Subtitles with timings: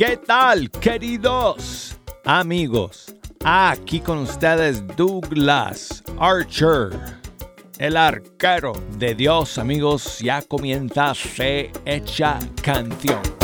[0.00, 1.94] ¿Qué tal, queridos
[2.24, 3.14] amigos?
[3.44, 6.88] Aquí con ustedes Douglas Archer,
[7.76, 10.20] el arquero de Dios, amigos.
[10.20, 13.39] Ya comienza Fe Hecha Canción.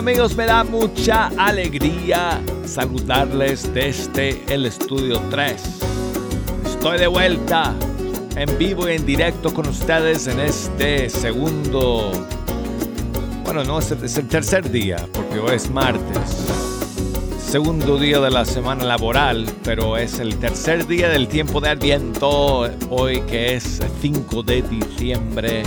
[0.00, 5.62] Amigos, me da mucha alegría saludarles desde el estudio 3.
[6.64, 7.74] Estoy de vuelta
[8.34, 12.12] en vivo y en directo con ustedes en este segundo,
[13.44, 16.46] bueno, no es el, tercer día, porque hoy es martes.
[17.38, 22.70] Segundo día de la semana laboral, pero es el tercer día del tiempo de Adviento,
[22.88, 25.62] hoy que es 5 de diciembre.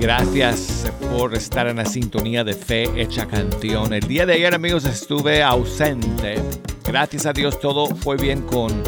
[0.00, 3.92] Gracias por estar en la sintonía de Fe Hecha Canción.
[3.92, 6.36] El día de ayer, amigos, estuve ausente.
[6.84, 8.82] Gracias a Dios todo fue bien con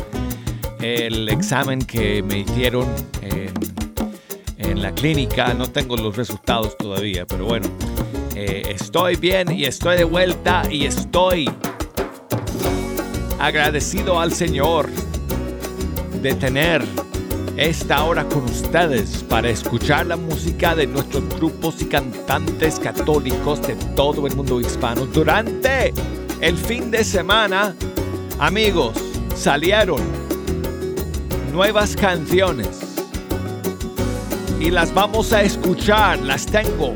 [0.80, 2.86] el examen que me hicieron
[3.22, 5.54] en, la clínica.
[5.54, 7.66] No tengo los resultados todavía, pero bueno,
[8.34, 11.50] eh, estoy bien y estoy de vuelta y estoy
[13.38, 14.90] agradecido al Señor
[16.22, 16.84] de tener
[17.56, 23.74] esta hora con ustedes para escuchar la música de nuestros grupos y cantantes católicos de
[23.94, 25.06] todo el mundo hispano.
[25.06, 25.94] Durante
[26.40, 27.74] el fin de semana,
[28.38, 28.92] amigos,
[29.34, 30.00] salieron
[31.50, 32.80] nuevas canciones
[34.60, 36.92] y las vamos a escuchar, las tengo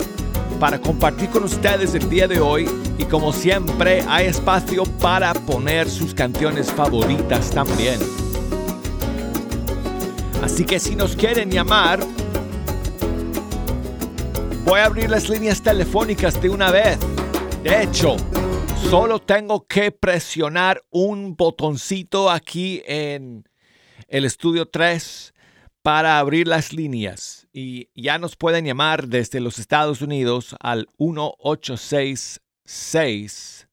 [0.59, 5.89] para compartir con ustedes el día de hoy y como siempre hay espacio para poner
[5.89, 8.20] sus canciones favoritas también.
[10.53, 12.01] Así que si nos quieren llamar,
[14.65, 16.99] voy a abrir las líneas telefónicas de una vez.
[17.63, 18.17] De hecho,
[18.91, 23.49] solo tengo que presionar un botoncito aquí en
[24.09, 25.35] el estudio 3
[25.83, 27.47] para abrir las líneas.
[27.53, 33.69] Y ya nos pueden llamar desde los Estados Unidos al 1866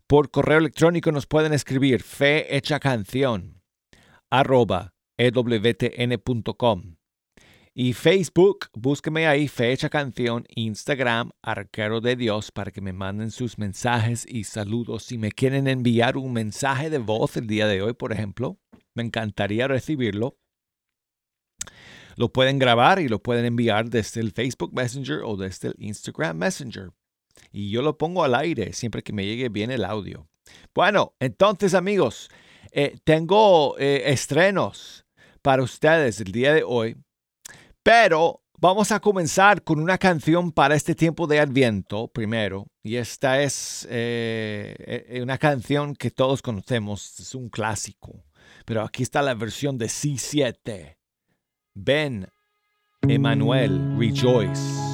[0.07, 3.61] por correo electrónico nos pueden escribir fe canción
[4.31, 6.98] arroba ewtn.com.
[7.81, 13.57] Y Facebook, búsqueme ahí, Fecha Canción, Instagram, Arquero de Dios, para que me manden sus
[13.57, 15.05] mensajes y saludos.
[15.05, 18.59] Si me quieren enviar un mensaje de voz el día de hoy, por ejemplo,
[18.97, 20.37] me encantaría recibirlo.
[22.17, 26.37] Lo pueden grabar y lo pueden enviar desde el Facebook Messenger o desde el Instagram
[26.37, 26.91] Messenger.
[27.53, 30.29] Y yo lo pongo al aire siempre que me llegue bien el audio.
[30.75, 32.29] Bueno, entonces amigos,
[32.73, 35.07] eh, tengo eh, estrenos
[35.43, 36.97] para ustedes el día de hoy.
[37.89, 42.67] Pero vamos a comenzar con una canción para este tiempo de Adviento primero.
[42.83, 48.27] Y esta es eh, eh, una canción que todos conocemos, es un clásico.
[48.67, 50.99] Pero aquí está la versión de C7.
[51.73, 52.29] Ven,
[53.09, 54.88] Emmanuel, rejoice.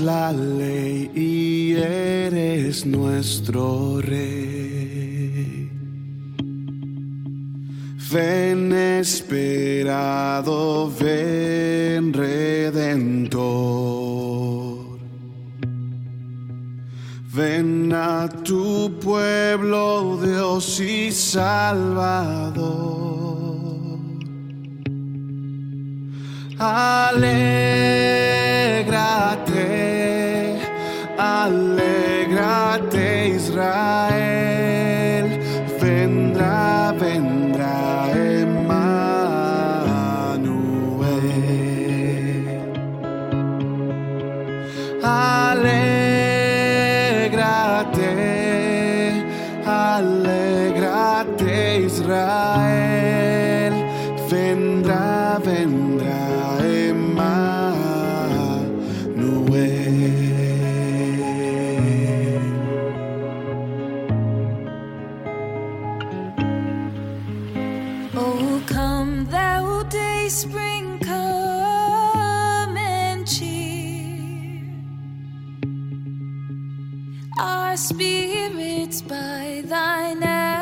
[0.00, 5.70] La ley y eres nuestro rey.
[8.10, 9.78] Ven esperado,
[10.98, 13.46] ven redentor.
[17.34, 22.96] Ven a tu pueblo, Dios y Salvador.
[26.58, 28.25] Alégrate,
[70.36, 74.70] spring come and cheer
[77.38, 80.52] our spirits by thine advent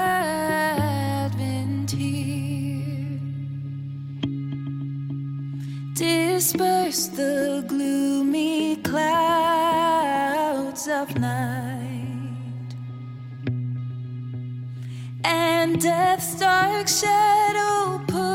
[1.91, 3.19] here.
[5.95, 9.27] Disperse the gloomy clouds
[10.87, 12.77] of night
[15.25, 17.99] and death's dark shadow.
[18.07, 18.34] Put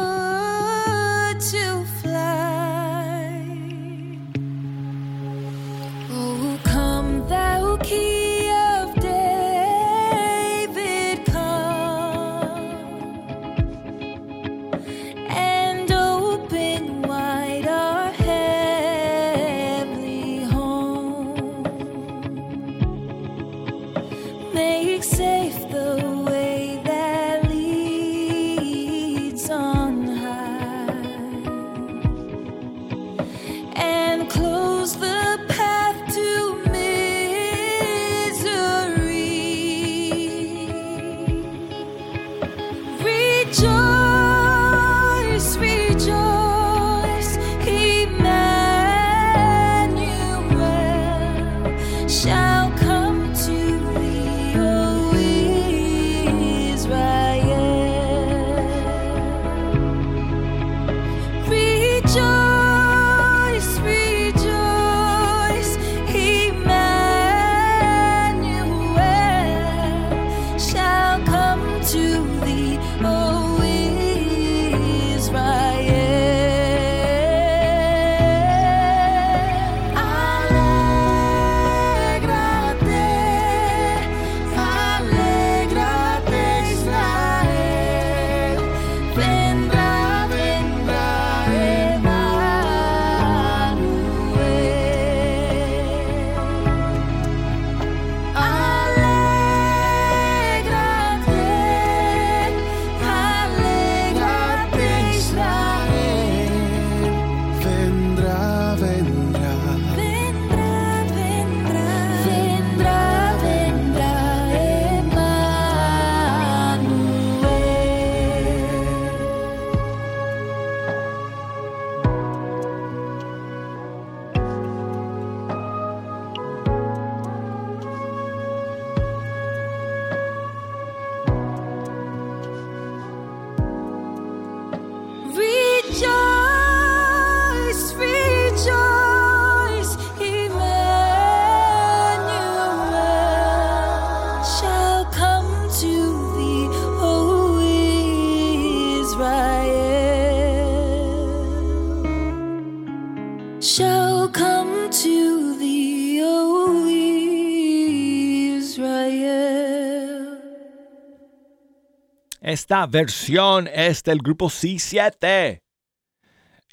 [162.69, 165.59] Esta versión es del grupo C7.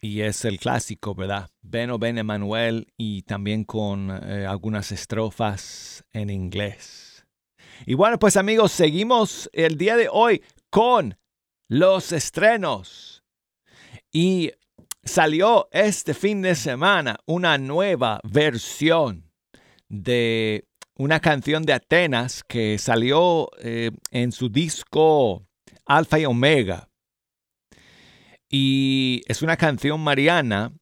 [0.03, 1.49] Y es el clásico, ¿verdad?
[1.63, 7.25] Ven o ven Emanuel y también con eh, algunas estrofas en inglés.
[7.87, 11.17] Y bueno, pues amigos, seguimos el día de hoy con
[11.67, 13.25] los estrenos.
[14.13, 14.53] Y
[15.03, 19.33] salió este fin de semana una nueva versión
[19.89, 20.69] de
[20.99, 25.46] una canción de Atenas que salió eh, en su disco
[25.87, 26.89] Alfa y Omega.
[28.49, 30.73] Y es una canción mariana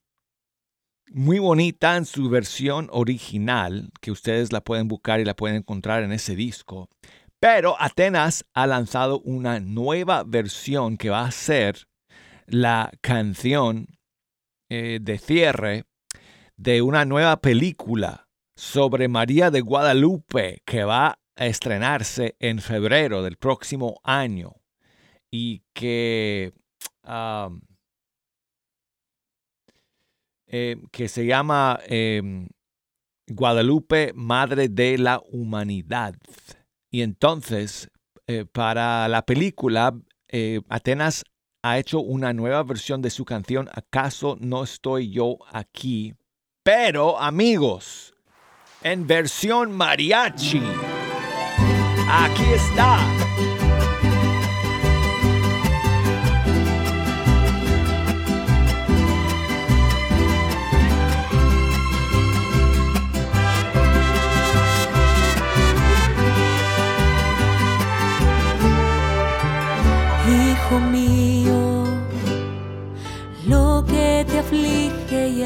[1.11, 6.03] muy bonita en su versión original, que ustedes la pueden buscar y la pueden encontrar
[6.03, 6.89] en ese disco.
[7.39, 11.87] Pero Atenas ha lanzado una nueva versión que va a ser
[12.47, 13.87] la canción
[14.71, 15.85] eh, de cierre
[16.57, 23.37] de una nueva película sobre María de Guadalupe que va a estrenarse en febrero del
[23.37, 24.64] próximo año
[25.37, 26.53] y que,
[30.47, 32.47] eh, que se llama eh,
[33.27, 36.15] Guadalupe, Madre de la Humanidad.
[36.89, 37.91] Y entonces,
[38.29, 39.99] eh, para la película,
[40.29, 41.25] eh, Atenas
[41.65, 46.15] ha hecho una nueva versión de su canción ¿Acaso no estoy yo aquí?
[46.63, 48.15] Pero, amigos,
[48.85, 50.63] en versión mariachi.
[52.09, 53.64] Aquí está.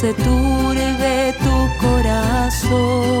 [0.00, 3.18] se turbe tu corazón.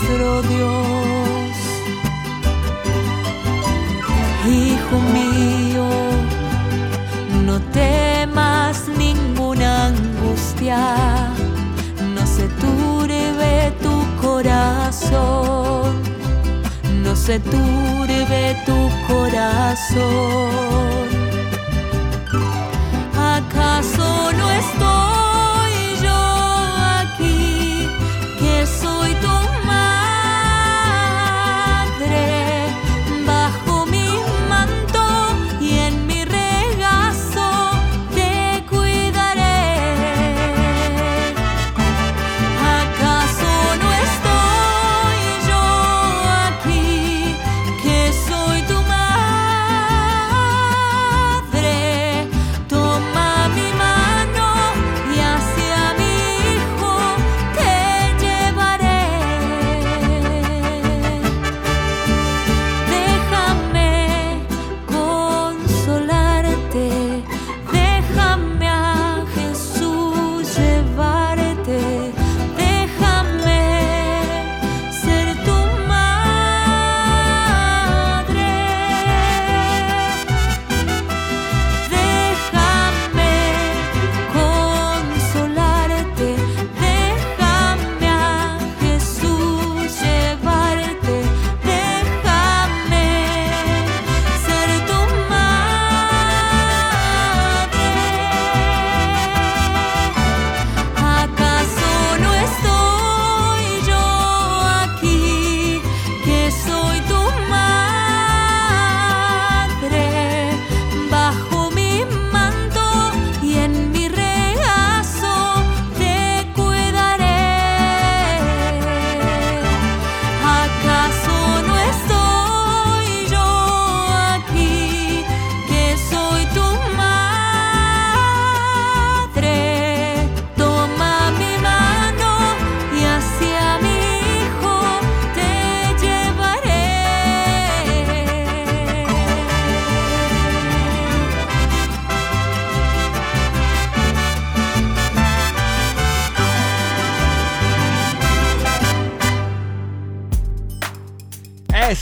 [0.00, 1.56] Nuestro Dios.
[4.46, 5.88] Hijo mío,
[7.44, 11.28] no temas ninguna angustia,
[12.14, 16.02] no se turbe tu corazón,
[17.02, 21.09] no se turbe tu corazón.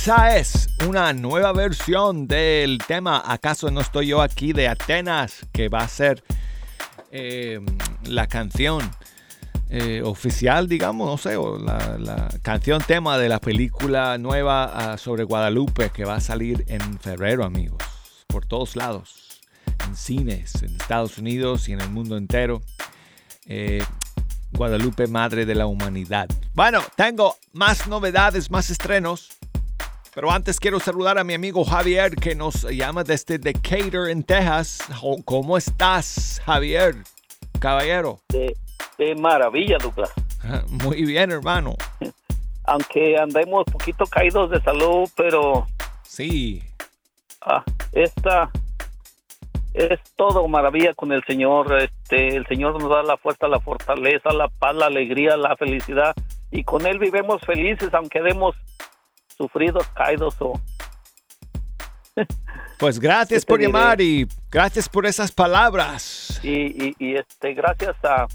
[0.08, 5.46] Esa es una nueva versión del tema ¿Acaso no estoy yo aquí de Atenas?
[5.52, 6.24] Que va a ser
[7.12, 7.60] eh,
[8.04, 8.90] la canción
[9.68, 14.96] eh, oficial, digamos, no sé, o la, la canción tema de la película nueva ah,
[14.96, 17.82] sobre Guadalupe que va a salir en febrero, amigos,
[18.28, 19.42] por todos lados,
[19.86, 22.62] en cines, en Estados Unidos y en el mundo entero.
[23.44, 23.84] Eh,
[24.52, 26.28] Guadalupe, Madre de la Humanidad.
[26.54, 29.37] Bueno, tengo más novedades, más estrenos.
[30.18, 34.80] Pero antes quiero saludar a mi amigo Javier que nos llama desde Decatur, en Texas.
[35.24, 36.96] ¿Cómo estás, Javier?
[37.60, 38.18] Caballero.
[38.28, 38.52] de,
[38.98, 40.12] de maravilla, Douglas.
[40.66, 41.76] Muy bien, hermano.
[42.64, 45.68] Aunque andemos poquito caídos de salud, pero
[46.02, 46.64] Sí,
[47.42, 48.50] ah, esta
[49.72, 51.80] es todo maravilla con el Señor.
[51.80, 56.12] Este, el Señor nos da la fuerza, la fortaleza, la paz, la alegría, la felicidad.
[56.50, 58.56] Y con Él vivemos felices, aunque demos
[59.38, 60.52] sufridos, caídos o
[62.78, 63.72] Pues gracias ¿Qué te por diré?
[63.72, 66.38] llamar y gracias por esas palabras.
[66.42, 68.26] Y, y, y, este, gracias a,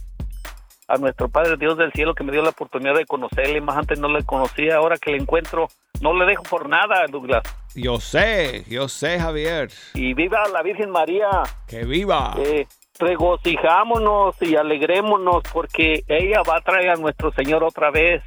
[0.88, 4.00] a nuestro Padre Dios del cielo que me dio la oportunidad de conocerle, más antes
[4.00, 5.68] no le conocía, ahora que le encuentro,
[6.02, 7.44] no le dejo por nada, Douglas.
[7.74, 9.72] Yo sé, yo sé, Javier.
[9.94, 11.30] Y viva la Virgen María.
[11.68, 12.36] Que viva.
[12.38, 12.68] Eh,
[13.00, 18.22] regocijámonos y alegrémonos porque ella va a traer a nuestro Señor otra vez.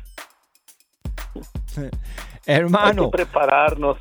[2.46, 3.98] Hay Hermano, que prepararnos.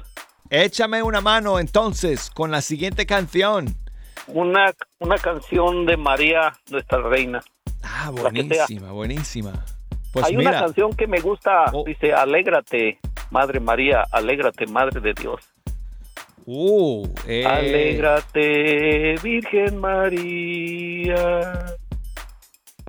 [0.49, 3.75] échame una mano entonces con la siguiente canción.
[4.27, 7.41] Una, una canción de María, nuestra reina.
[7.83, 9.51] Ah, buenísima, buenísima.
[10.11, 11.83] Pues Hay una canción que me gusta, Oh.
[11.85, 12.99] dice, alégrate,
[13.31, 15.41] Madre María, alégrate, Madre de Dios.
[16.45, 21.65] uh, eh, Alégrate, Virgen María.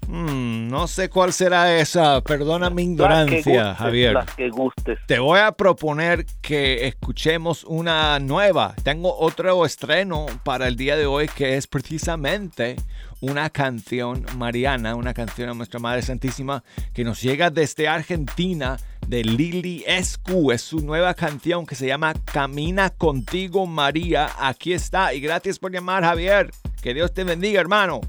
[0.08, 4.12] Mm, no sé cuál será esa, perdona mi Las que ignorancia, gustes, Javier.
[4.14, 4.98] Las que gustes.
[5.06, 8.74] Te voy a proponer que escuchemos una nueva.
[8.82, 12.76] Tengo otro estreno para el día de hoy que es precisamente
[13.20, 19.24] una canción mariana, una canción a nuestra Madre Santísima que nos llega desde Argentina de
[19.24, 20.52] Lili Escu.
[20.52, 24.30] Es su nueva canción que se llama Camina contigo María.
[24.38, 26.50] Aquí está y gracias por llamar Javier.
[26.82, 28.00] Que Dios te bendiga hermano.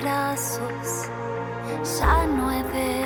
[0.00, 1.08] Brazos
[1.98, 3.03] ya no he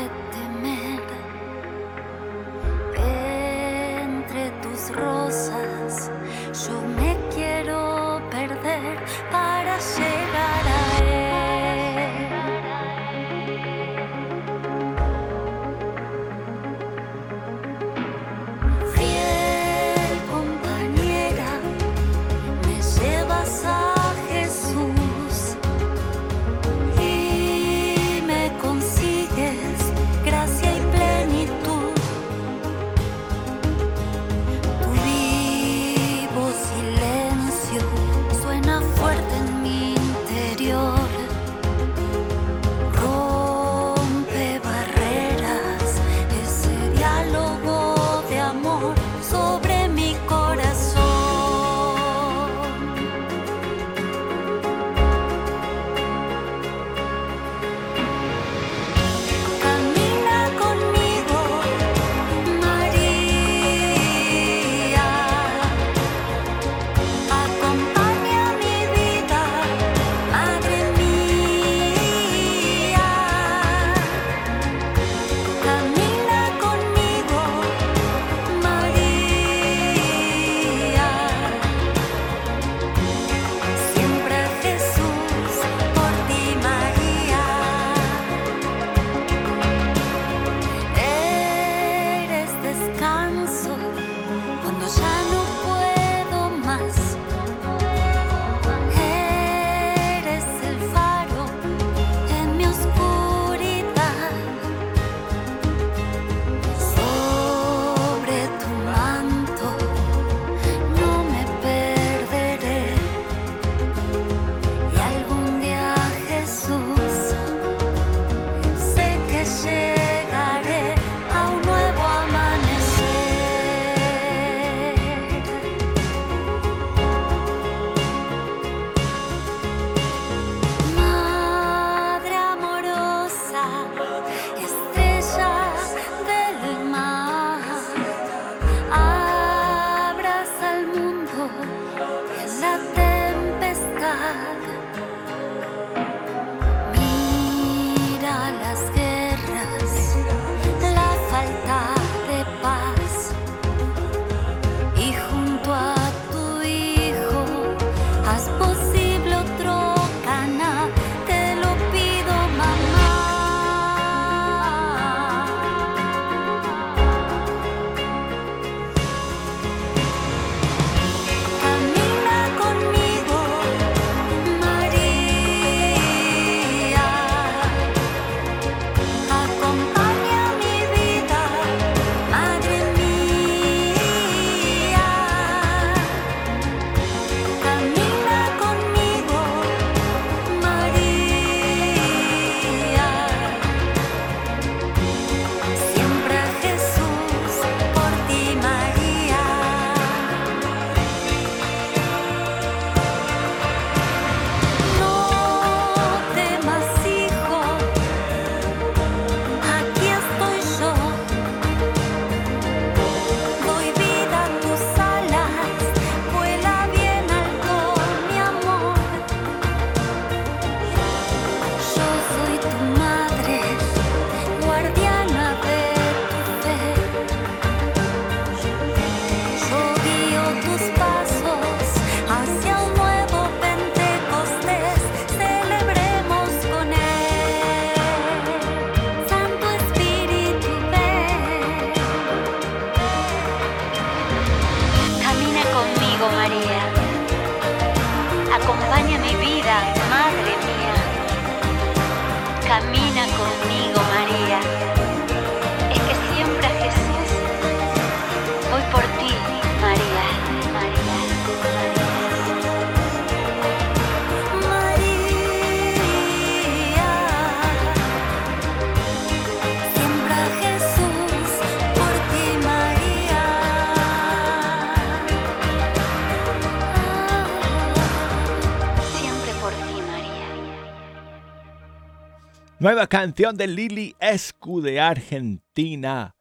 [282.81, 286.37] Nueva canción de Lili Escu de Argentina.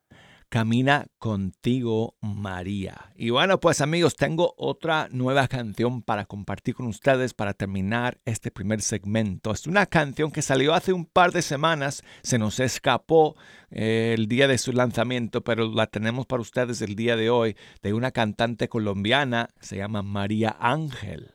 [0.49, 3.11] Camina contigo María.
[3.15, 8.51] Y bueno, pues amigos, tengo otra nueva canción para compartir con ustedes para terminar este
[8.51, 9.51] primer segmento.
[9.51, 13.35] Es una canción que salió hace un par de semanas, se nos escapó
[13.71, 17.57] eh, el día de su lanzamiento, pero la tenemos para ustedes el día de hoy,
[17.81, 21.33] de una cantante colombiana, se llama María Ángel.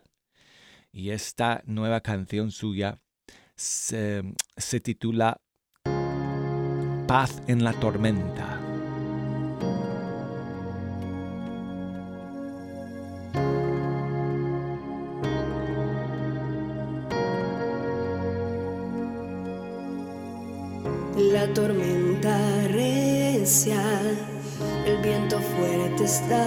[0.92, 3.01] Y esta nueva canción suya
[3.62, 5.40] se, titula
[7.06, 8.58] Paz en la tormenta.
[21.16, 23.82] La tormenta recia,
[24.86, 26.46] el viento fuerte está.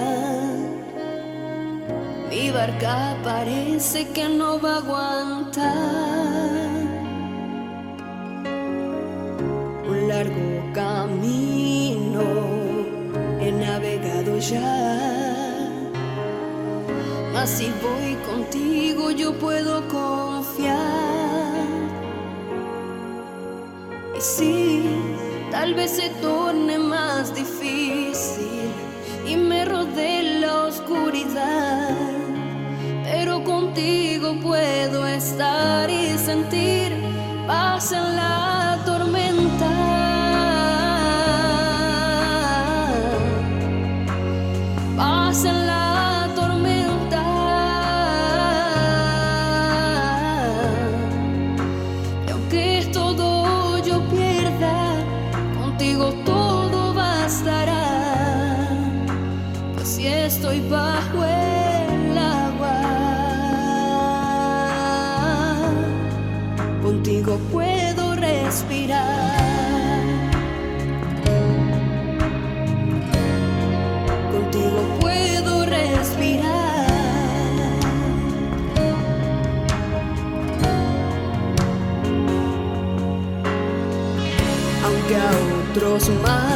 [2.30, 6.64] Mi barca parece que no va a aguantar.
[10.15, 12.25] Largo camino
[13.41, 14.75] he navegado ya.
[17.34, 21.65] Mas si voy contigo yo puedo confiar.
[24.17, 24.84] Y si
[25.51, 28.69] tal vez se torne más difícil
[29.28, 31.89] y me rodee la oscuridad,
[33.04, 36.93] pero contigo puedo estar y sentir
[37.47, 38.54] paz en la
[85.95, 86.54] 모습만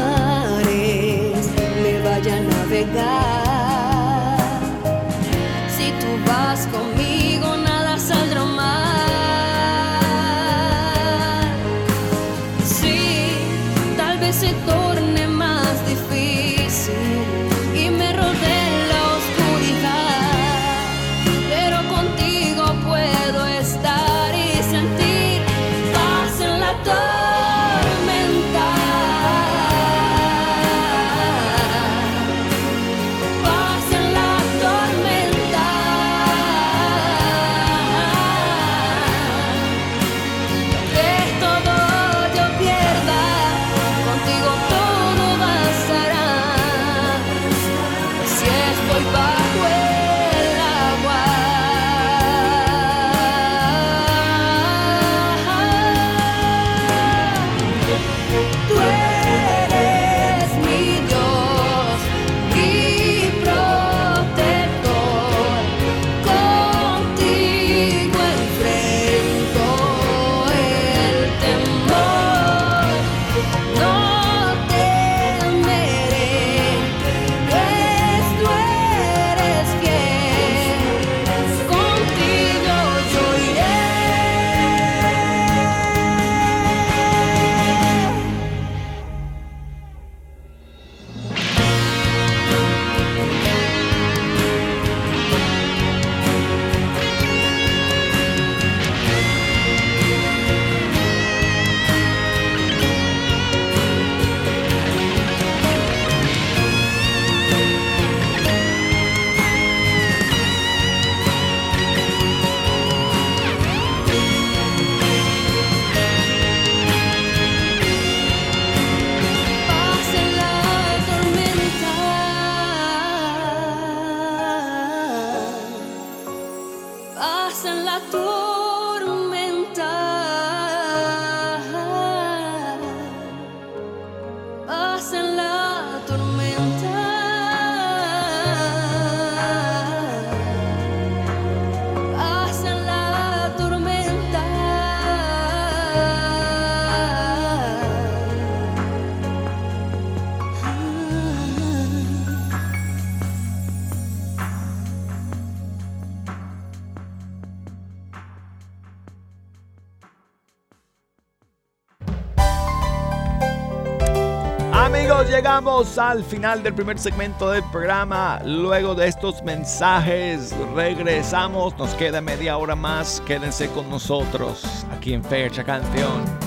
[165.60, 168.40] llegamos al final del primer segmento del programa.
[168.46, 171.78] Luego de estos mensajes regresamos.
[171.78, 173.22] Nos queda media hora más.
[173.26, 176.39] Quédense con nosotros aquí en Fecha Canción.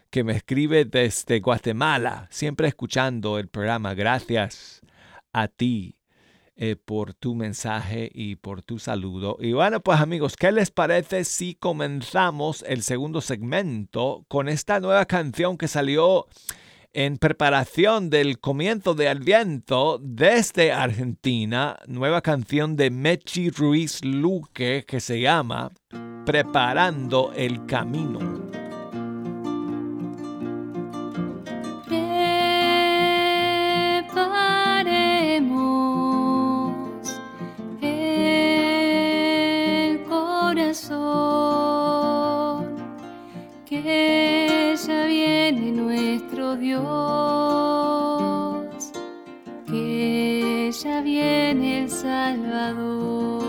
[0.08, 3.92] que me escribe desde Guatemala, siempre escuchando el programa.
[3.92, 4.80] Gracias
[5.34, 5.98] a ti
[6.56, 9.36] eh, por tu mensaje y por tu saludo.
[9.40, 15.04] Y bueno, pues amigos, ¿qué les parece si comenzamos el segundo segmento con esta nueva
[15.04, 16.28] canción que salió
[16.92, 21.76] en preparación del comienzo de Adviento desde Argentina?
[21.88, 25.72] Nueva canción de Mechi Ruiz Luque que se llama
[26.24, 28.63] Preparando el Camino.
[46.64, 46.82] Dios,
[49.66, 53.43] que ya viene el Salvador.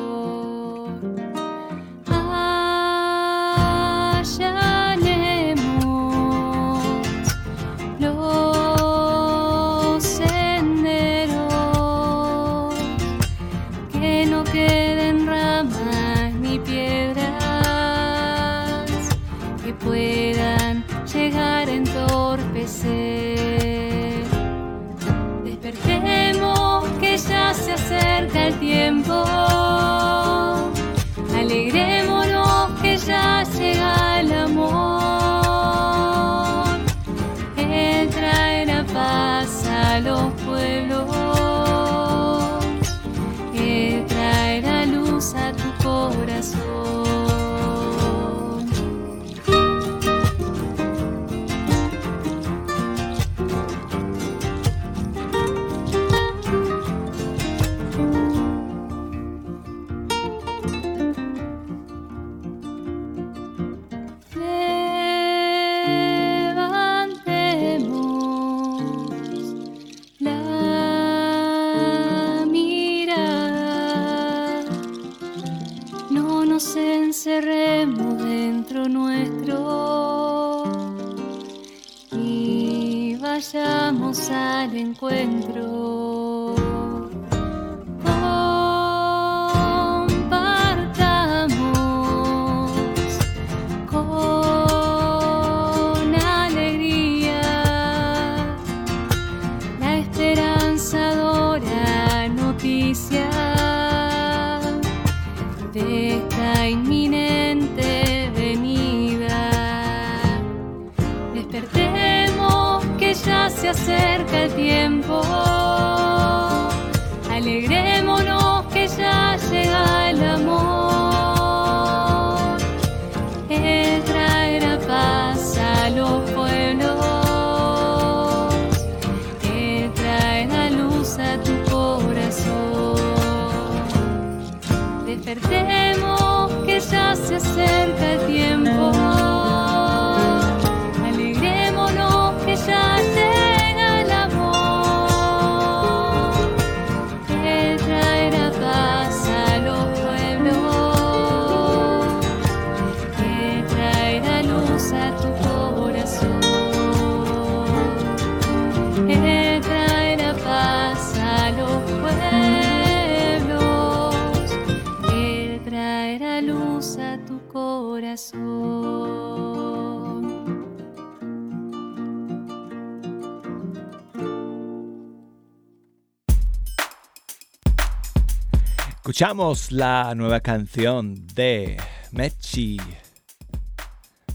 [179.16, 181.78] Escuchamos la nueva canción de
[182.12, 182.76] Mechi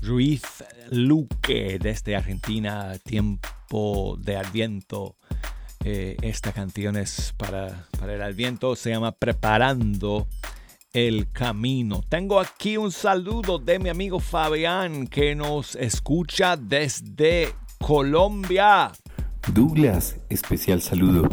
[0.00, 0.42] Ruiz
[0.90, 5.16] Luque desde Argentina, Tiempo de Adviento.
[5.84, 10.26] Eh, esta canción es para, para el Adviento, se llama Preparando
[10.94, 12.02] el Camino.
[12.08, 18.92] Tengo aquí un saludo de mi amigo Fabián que nos escucha desde Colombia.
[19.52, 21.28] Douglas, especial saludo.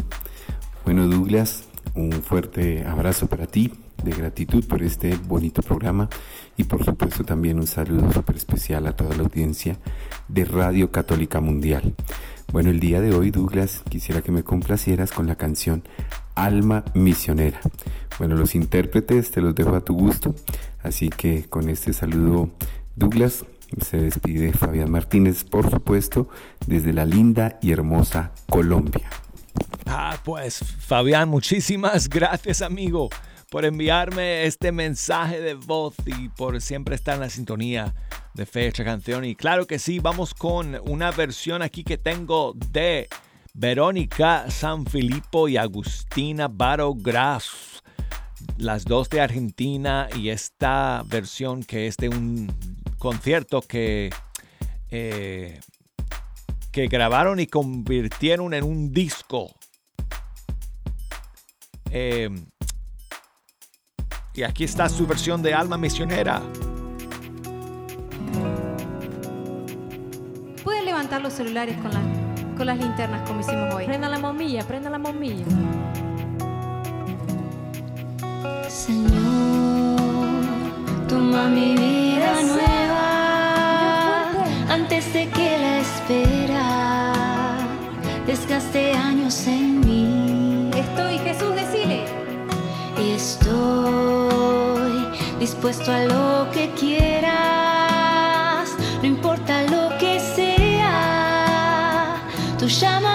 [0.84, 3.72] Bueno, Douglas, un fuerte abrazo para ti,
[4.02, 6.08] de gratitud por este bonito programa
[6.56, 9.78] y por supuesto también un saludo súper especial a toda la audiencia
[10.28, 11.94] de Radio Católica Mundial.
[12.52, 15.82] Bueno, el día de hoy, Douglas, quisiera que me complacieras con la canción
[16.34, 17.60] Alma Misionera.
[18.18, 20.34] Bueno, los intérpretes te los dejo a tu gusto,
[20.82, 22.50] así que con este saludo,
[22.96, 23.44] Douglas,
[23.80, 26.28] se despide Fabián Martínez, por supuesto,
[26.66, 29.10] desde la linda y hermosa Colombia.
[29.90, 33.08] Ah, pues Fabián, muchísimas gracias amigo
[33.50, 37.94] por enviarme este mensaje de voz y por siempre estar en la sintonía
[38.34, 39.24] de Fecha Canción.
[39.24, 43.08] Y claro que sí, vamos con una versión aquí que tengo de
[43.54, 47.80] Verónica Sanfilippo y Agustina Barograf,
[48.58, 52.52] las dos de Argentina y esta versión que es de un
[52.98, 54.10] concierto que...
[54.90, 55.58] eh,
[56.70, 59.50] que grabaron y convirtieron en un disco.
[61.90, 62.28] Eh,
[64.34, 66.40] y aquí está su versión de Alma Misionera.
[70.62, 73.86] Pueden levantar los celulares con, la- con las linternas como hicimos hoy.
[73.86, 75.44] Prenda la bombilla, prenda la bombilla.
[78.68, 79.98] Señor,
[81.08, 84.30] toma mi vida nueva
[84.72, 87.56] antes de que la espera
[88.26, 90.70] desgaste años en mí.
[90.76, 91.54] Estoy, Jesús,
[93.58, 97.36] estoy dispuesto a lo que quieras,
[99.00, 102.16] no importa lo que sea.
[102.58, 103.07] Tú llámame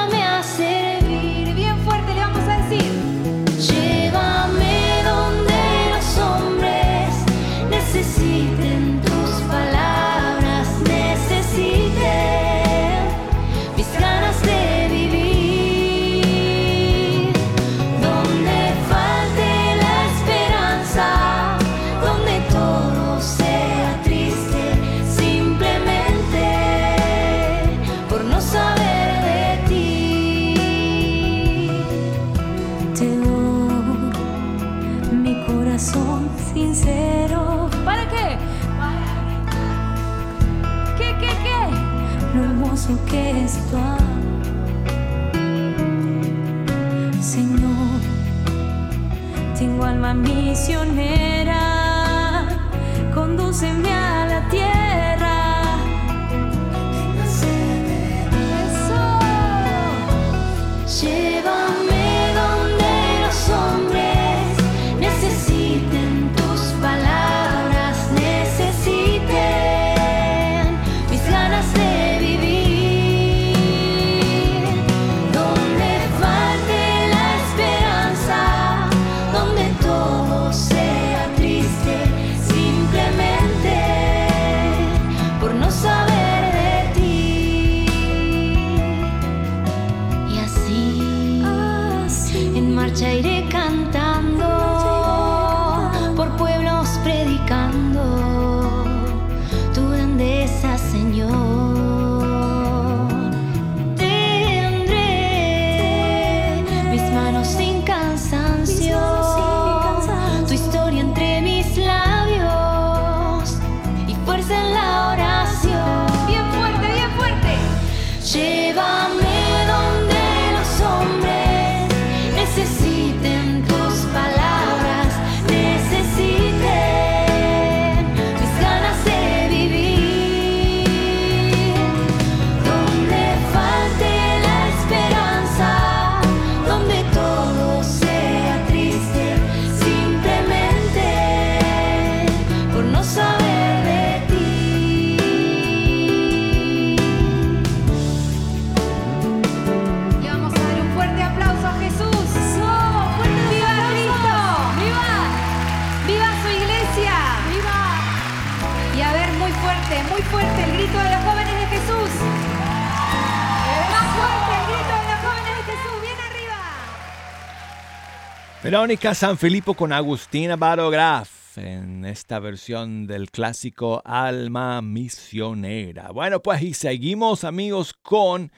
[168.74, 176.10] Verónica San Filippo con Agustina Barograf en esta versión del clásico Alma Misionera.
[176.10, 178.52] Bueno, pues y seguimos amigos con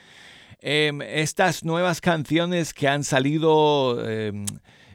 [0.59, 4.45] em, estas nuevas canciones que han salido em,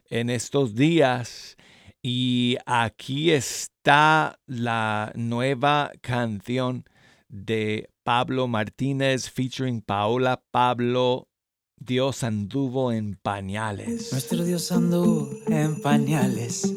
[0.09, 1.59] en estos días.
[2.01, 6.87] Y aquí está la nueva canción
[7.29, 11.29] de Pablo Martínez featuring Paola Pablo
[11.83, 14.13] Dios anduvo en pañales.
[14.13, 16.75] Nuestro Dios anduvo en pañales.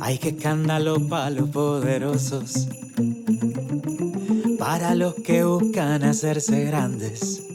[0.00, 2.68] Hay que escándalo para los poderosos.
[4.58, 7.46] Para los que buscan hacerse grandes.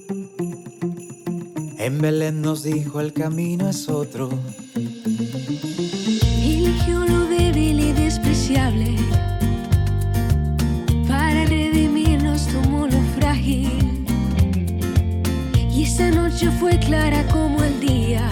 [1.77, 4.29] En Belén nos dijo el camino es otro.
[6.41, 8.95] Eligió lo débil y despreciable
[11.09, 13.80] para redimirnos tomó lo frágil
[16.01, 18.27] esa noche fue clara como el día.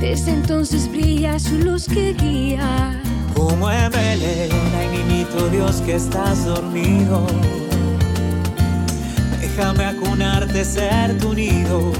[0.00, 3.00] Desde entonces brilla su luz que guía.
[3.34, 7.26] Como en Belén, ay niñito Dios que estás dormido.
[9.40, 11.92] Déjame acunarte, ser tu nido.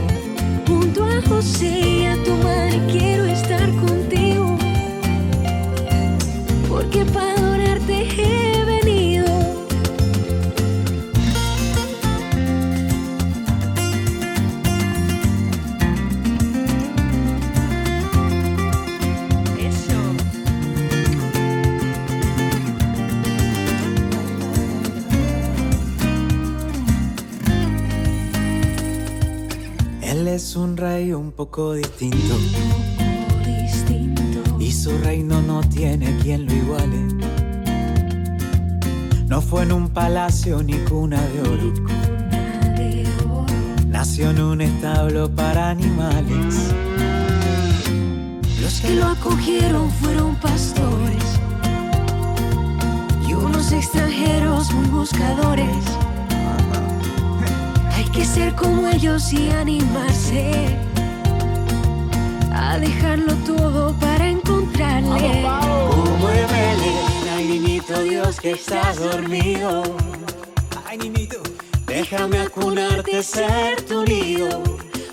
[0.68, 4.56] Junto a José y a tu madre quiero estar contigo.
[6.68, 8.14] Porque para adorarte es
[30.56, 32.34] un rey un poco distinto.
[34.58, 36.98] Y su reino no tiene quien lo iguale.
[39.28, 41.72] No fue en un palacio ni cuna de oro.
[43.88, 46.72] Nació en un establo para animales.
[48.60, 51.24] Los que lo acogieron fueron pastores
[53.28, 56.05] y unos extranjeros muy buscadores
[58.16, 60.50] que ser como ellos y animarse
[62.50, 65.42] a dejarlo todo para encontrarle.
[65.90, 66.96] Como Belén,
[67.36, 69.82] ay niñito Dios que estás dormido.
[70.86, 71.42] Ay niñito,
[71.86, 74.62] déjame acunarte, ser tu nido.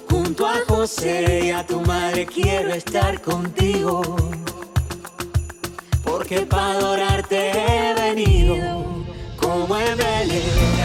[0.09, 4.01] Junto a José y a tu madre quiero estar contigo.
[6.05, 8.55] Porque para adorarte he venido.
[9.35, 10.82] Como en Belén,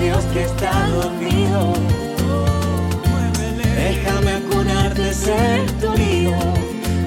[0.00, 1.72] Dios que está dormido.
[3.76, 6.36] Déjame acunarte, ser tu nido.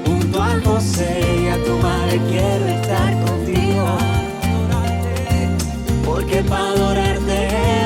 [0.05, 3.97] Junto a José y a tu madre quiero estar contigo.
[6.05, 7.84] Porque para adorarte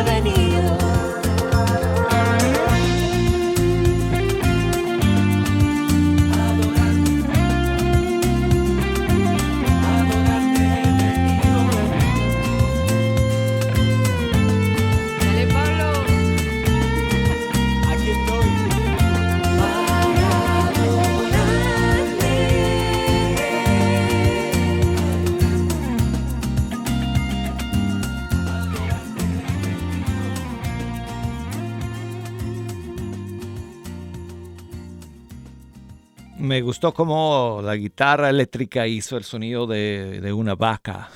[36.49, 41.11] me gustó cómo la guitarra eléctrica hizo el sonido de, una vaca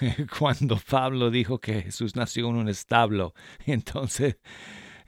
[0.38, 3.34] cuando Pablo dijo que Jesús nació en un establo.
[3.66, 4.36] Entonces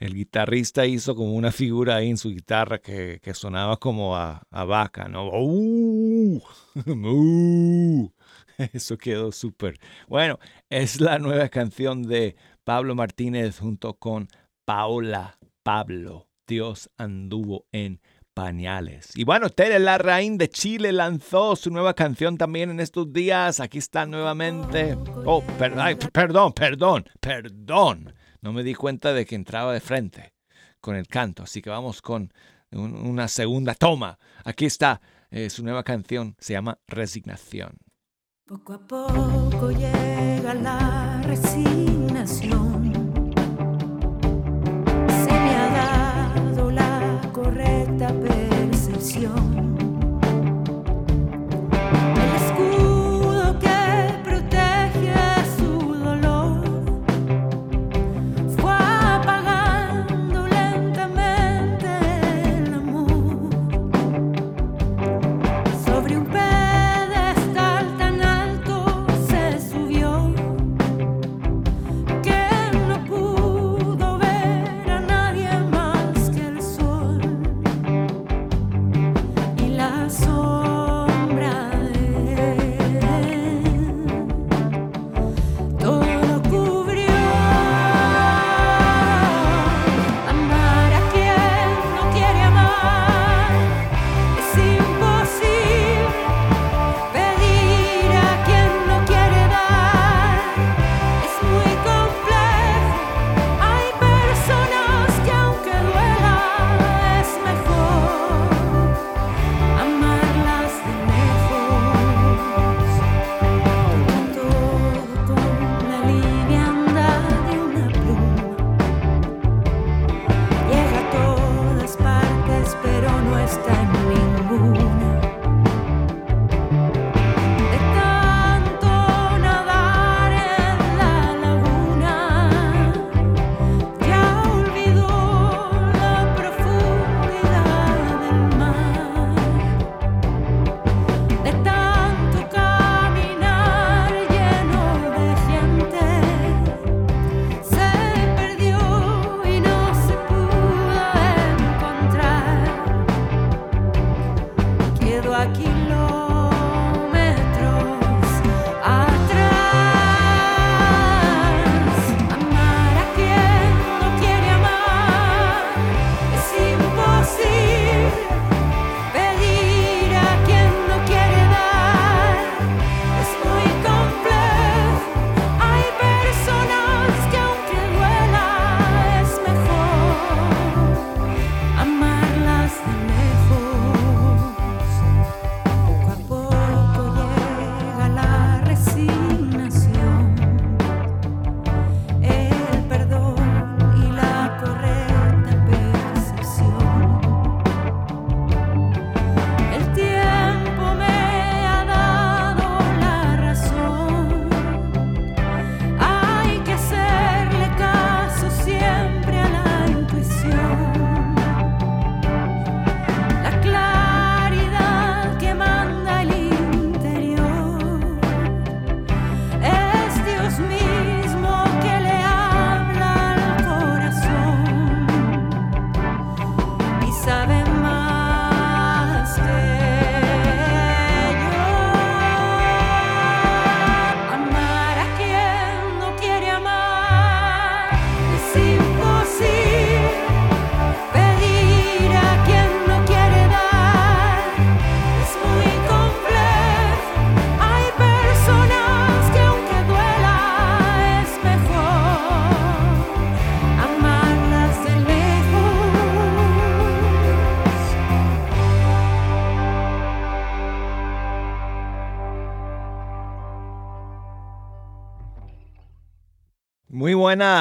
[0.01, 5.07] el guitarrista hizo como una figura ahí en su guitarra que, sonaba como a, vaca,
[5.07, 5.31] ¿no?
[8.73, 9.79] Eso quedó súper.
[10.09, 10.39] Bueno,
[10.69, 12.35] es la nueva canción de
[12.65, 14.27] Pablo Martínez junto con
[14.65, 16.27] Paola Pablo.
[16.45, 18.01] Dios anduvo en
[18.33, 19.11] pañales.
[19.15, 23.59] Y bueno, Tere Larraín de Chile lanzó su nueva canción también en estos días.
[23.59, 24.97] Aquí está nuevamente.
[25.25, 28.13] Oh, perdón, perdón, perdón.
[28.41, 30.33] No me di cuenta de que entraba de frente
[30.81, 31.43] con el canto.
[31.43, 32.31] Así que vamos con
[32.71, 34.19] una segunda toma.
[34.43, 36.35] Aquí está eh, su nueva canción.
[36.39, 37.77] Se llama Resignación.
[38.45, 42.93] Poco a poco llega la resignación percepción.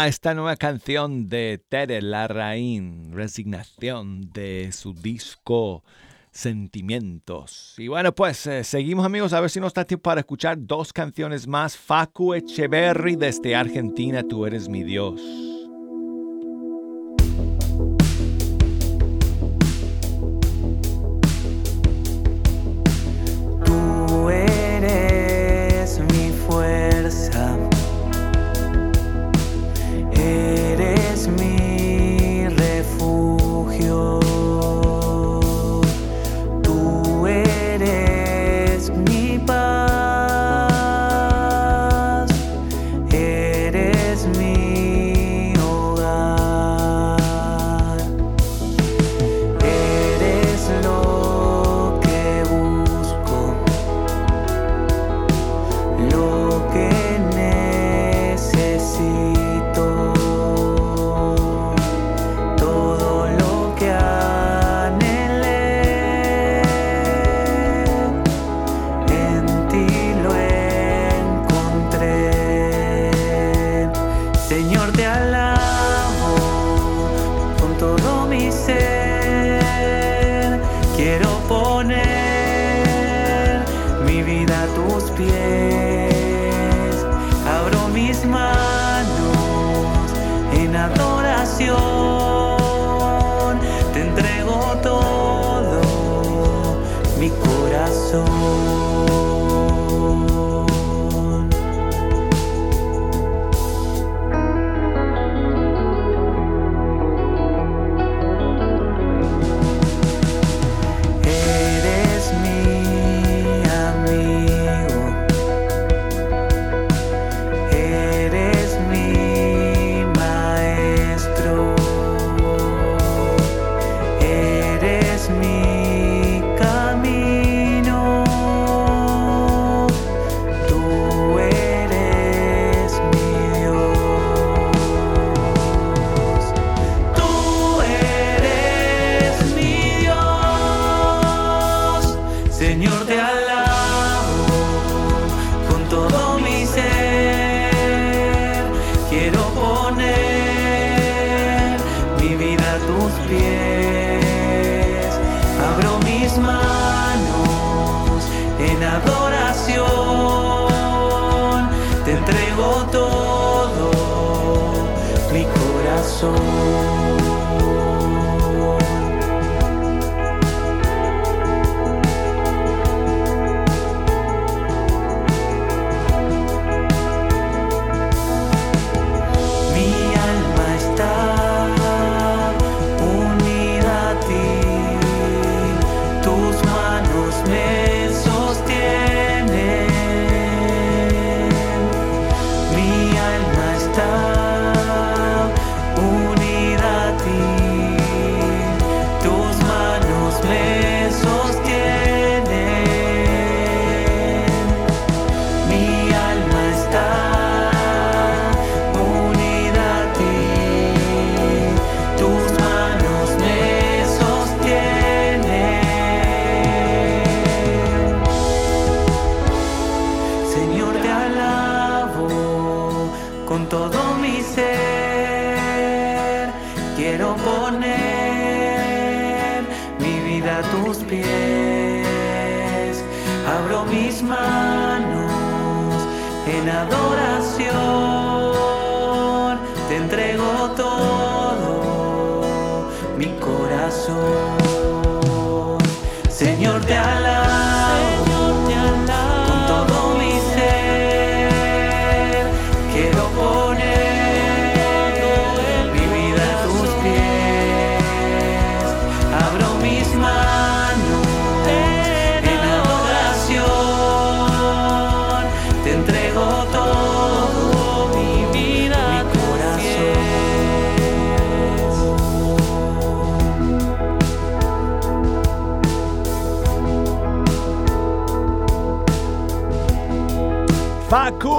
[0.06, 5.84] Esta nueva canción de Tere Larraín, Resignación de su disco
[6.32, 7.74] Sentimientos.
[7.78, 10.92] Y bueno, pues eh, seguimos amigos, a ver si nos da tiempo para escuchar dos
[10.92, 11.76] canciones más.
[11.76, 15.20] Facu Echeverry desde Argentina, Tú eres mi Dios.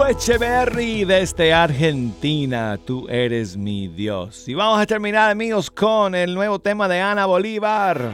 [0.09, 4.47] Echeverry desde Argentina, tú eres mi Dios.
[4.47, 8.13] Y vamos a terminar amigos con el nuevo tema de Ana Bolívar.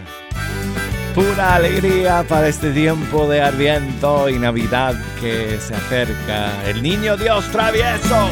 [1.15, 6.67] Pura alegría para este tiempo de Adviento y Navidad que se acerca.
[6.67, 8.27] El niño Dios travieso.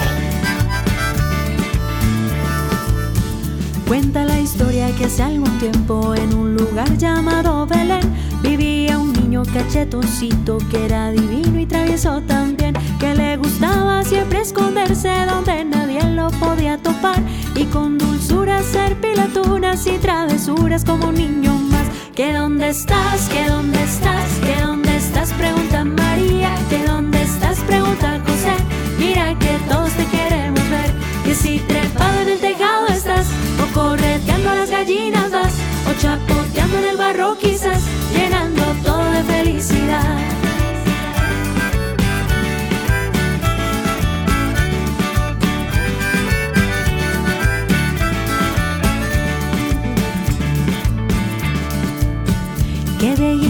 [3.88, 8.01] Cuenta la historia que hace algún tiempo en un lugar llamado Belén
[8.43, 15.10] vivía un niño cachetoncito que era divino y travieso también, que le gustaba siempre esconderse
[15.30, 17.22] donde nadie lo podía topar
[17.56, 21.88] y con dulzura hacer pilaturas y travesuras como niño más.
[22.16, 23.30] ¿Que dónde estás?
[23.30, 24.39] ¿Que dónde estás?
[24.39, 25.32] ¿Que dónde estás?
[25.34, 26.56] Pregunta María.
[26.70, 27.60] ¿Que dónde estás?
[27.60, 28.56] Pregunta José.
[28.98, 30.91] Mira que todos te queremos ver.
[31.24, 33.28] Que si trepado en el tejado estás,
[33.62, 35.54] o correteando a las gallinas vas,
[35.88, 37.82] o chapoteando en el barro quizás,
[38.14, 40.37] llenando todo de felicidad.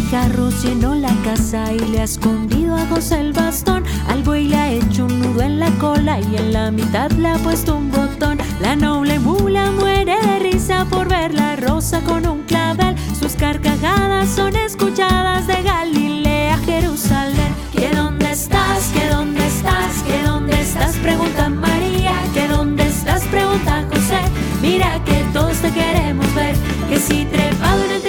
[0.10, 3.84] Guijarros llenó la casa y le ha escondido a José el bastón.
[4.08, 7.28] Al buey le ha hecho un nudo en la cola y en la mitad le
[7.28, 8.38] ha puesto un botón.
[8.62, 12.95] La noble mula muere de risa por ver la rosa con un clavel.
[13.20, 17.53] Sus carcajadas son escuchadas de Galilea a Jerusalén.
[17.74, 18.88] ¿Que dónde estás?
[18.93, 20.03] ¿Que dónde estás?
[20.03, 20.95] ¿Que dónde estás?
[20.99, 22.14] Pregunta María.
[22.34, 23.26] ¿Que dónde estás?
[23.26, 24.22] Pregunta José.
[24.62, 26.55] Mira que todos te queremos ver.
[26.88, 28.07] Que si trepado en el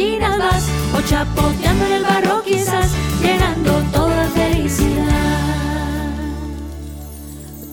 [0.00, 2.92] gallinas o chapoteando en el barro quizás,
[3.22, 5.06] llenando todo de felicidad.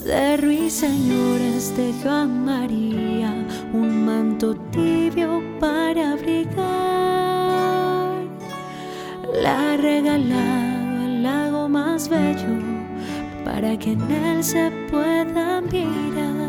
[0.06, 3.34] De ruiseñores tejió a María
[3.74, 6.58] un manto tibio para abrigar.
[9.42, 12.58] La regalaba el lago más bello
[13.44, 16.48] para que en él se pueda mirar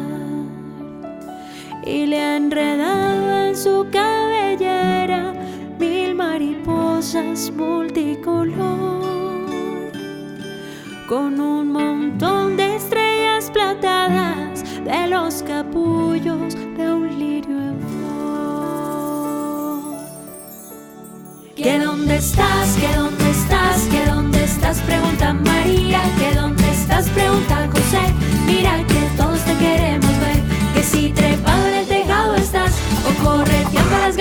[1.84, 5.37] y le ha enredado en su cabellera
[5.78, 8.98] mil mariposas multicolor
[11.08, 18.18] con un montón de estrellas platadas de los capullos de un lirio en flor.
[21.56, 22.76] ¿Que dónde estás?
[22.76, 23.82] ¿Que dónde estás?
[23.90, 24.80] ¿Que dónde estás?
[24.82, 26.02] Pregunta María.
[26.18, 27.08] ¿Que dónde estás?
[27.10, 28.17] Pregunta José.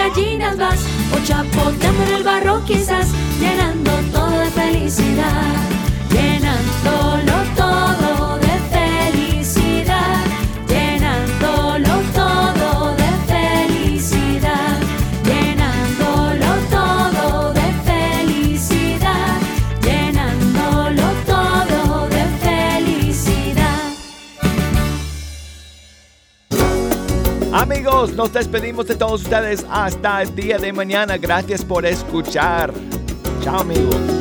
[0.07, 0.79] Gallinas vas,
[1.13, 3.07] o chapoteando en el barro quizás,
[3.39, 5.55] llenando todo de felicidad,
[6.09, 7.36] llenándolo
[27.97, 31.17] Nos despedimos de todos ustedes hasta el día de mañana.
[31.17, 32.71] Gracias por escuchar.
[33.43, 34.16] Chao amigos.